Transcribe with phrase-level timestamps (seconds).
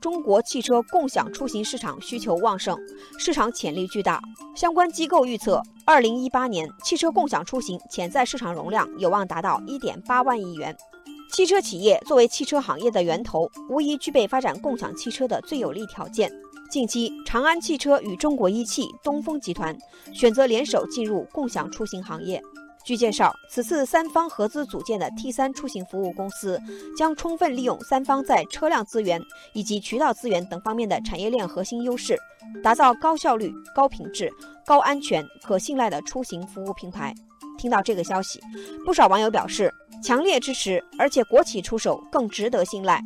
[0.00, 2.78] 中国汽车共享出行市场需求旺盛，
[3.18, 4.20] 市场潜力巨大。
[4.54, 10.76] 相关机构预测，二零一八年汽车共享出行潜在市场容量有望达到一点八万亿元。
[11.32, 16.32] 汽车企业作为汽车行业的源头，无疑具备发展共享汽车的最有利条件。
[16.70, 19.76] 近期，长安汽车与中国一汽、东风集团
[20.12, 22.40] 选择联手进入共享出行行业。
[22.84, 26.58] 据介绍，此次三方合资组建的 T 三出行服务公司，
[26.96, 29.20] 将充分利用三方在车辆资源
[29.52, 32.16] 以及渠道资源等方面的产业链核心优势，
[32.62, 34.32] 打造高效率、高品质、
[34.64, 37.14] 高安全、可信赖的出行服务平台。
[37.58, 38.40] 听到这个消息，
[38.86, 39.70] 不少网友表示
[40.02, 43.02] 强烈支持，而且国企出手更值得信赖。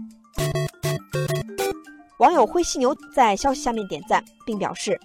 [2.19, 5.01] 网友灰犀牛在消息下面点赞，并表示。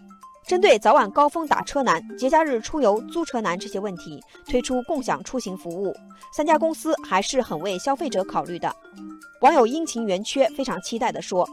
[0.48, 5.94] 针对早晚高峰打车难、节假日出游租车难这些问题，推出共享出行服务，
[6.32, 8.74] 三家公司还是很为消费者考虑的。
[9.42, 11.46] 网友阴晴圆缺非常期待地说：“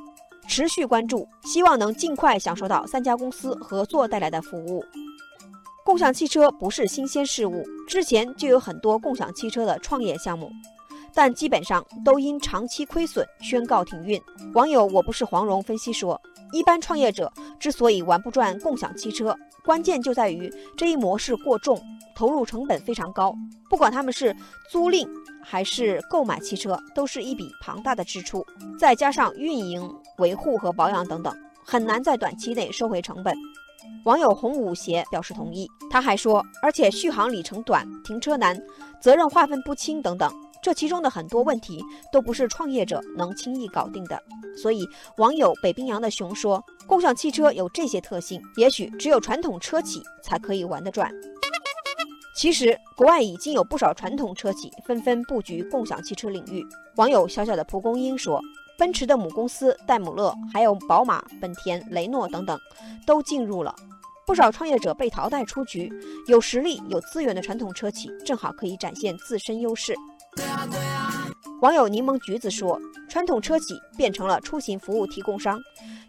[0.47, 4.85] 持续关注，希望能尽快享受到三家公司合作带来的服务。”
[5.85, 10.49] 共享汽车不是新鲜事物，之前就有很多共享汽车的创业项目，
[11.15, 14.21] 但基本上都因长期亏损宣告停运。
[14.55, 16.21] 网友我不是黄蓉分析说。
[16.53, 21.77] 一般创业者之所以玩不转共享汽车，关键就在于这一模式过重，
[22.15, 23.35] 投入成本非常高。
[23.69, 24.37] 不管他们是
[24.71, 25.05] 租赁
[25.43, 28.47] 还是购买汽车，都是一笔庞大的支出，
[28.79, 33.35] 再加上运营、维护和保养等等，很难在短期内收回成本。
[34.05, 38.57] 网友红舞鞋表示同意，他还说，而且续航里程短、停车难、
[39.01, 40.31] 责任划分不清等等。
[40.65, 44.19] 这其中的很多问题都不是创业者能轻易搞定的，
[44.57, 51.13] 所以网友北冰洋的熊说，共享汽车有这些特性，也许只有传统车企才可以玩得转。
[52.35, 56.65] 其实，国外已经有不少传统车企纷纷布局共享汽车领域。
[56.97, 58.41] 网友小小的蒲公英说，
[58.79, 62.59] 奔驰的母公司戴姆勒，还有宝马、本田、雷诺等等，
[63.07, 63.77] 都进入了。
[64.27, 65.93] 不少创业者被淘汰出局，
[66.27, 69.95] 有实力、有资源的传统车企正好可以展现自身优势。
[71.61, 72.79] 网友柠檬橘子说
[73.09, 75.59] ：“传统车企变成了出行服务提供商，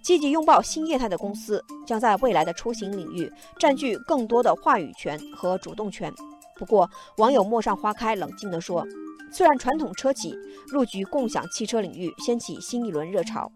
[0.01, 6.11] 积极拥抱新业态的公司，将在未来的出行领域占据更多的话语权和主动权。”
[6.57, 8.85] 不过，网友陌上花开冷静地说
[9.31, 10.35] ：“虽然传统车企
[10.67, 13.49] 入局共享汽车领域掀起新一轮热潮，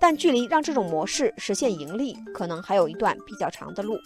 [0.00, 3.98] 但距离让这种模式实现盈利，可能还有一段比较长的路。”